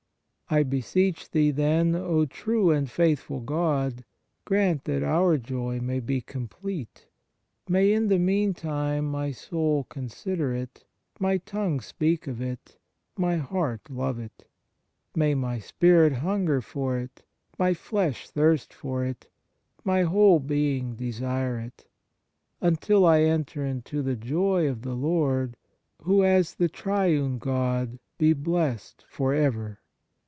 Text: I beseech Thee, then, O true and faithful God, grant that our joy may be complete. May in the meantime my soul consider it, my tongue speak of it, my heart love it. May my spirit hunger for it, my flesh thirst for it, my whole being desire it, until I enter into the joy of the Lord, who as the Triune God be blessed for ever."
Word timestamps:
I 0.53 0.63
beseech 0.63 1.31
Thee, 1.31 1.51
then, 1.51 1.95
O 1.95 2.25
true 2.25 2.71
and 2.71 2.91
faithful 2.91 3.39
God, 3.39 4.03
grant 4.43 4.83
that 4.83 5.01
our 5.01 5.37
joy 5.37 5.79
may 5.79 6.01
be 6.01 6.19
complete. 6.19 7.07
May 7.69 7.93
in 7.93 8.09
the 8.09 8.19
meantime 8.19 9.05
my 9.05 9.31
soul 9.31 9.85
consider 9.85 10.53
it, 10.53 10.83
my 11.21 11.37
tongue 11.37 11.79
speak 11.79 12.27
of 12.27 12.41
it, 12.41 12.77
my 13.15 13.37
heart 13.37 13.89
love 13.89 14.19
it. 14.19 14.45
May 15.15 15.35
my 15.35 15.57
spirit 15.59 16.11
hunger 16.11 16.59
for 16.59 16.97
it, 16.97 17.23
my 17.57 17.73
flesh 17.73 18.27
thirst 18.29 18.73
for 18.73 19.05
it, 19.05 19.29
my 19.85 20.01
whole 20.01 20.41
being 20.41 20.95
desire 20.97 21.59
it, 21.59 21.85
until 22.59 23.05
I 23.05 23.21
enter 23.21 23.63
into 23.65 24.01
the 24.01 24.17
joy 24.17 24.67
of 24.67 24.81
the 24.81 24.95
Lord, 24.95 25.55
who 26.01 26.25
as 26.25 26.55
the 26.55 26.67
Triune 26.67 27.37
God 27.37 27.99
be 28.17 28.33
blessed 28.33 29.05
for 29.07 29.33
ever." 29.33 29.77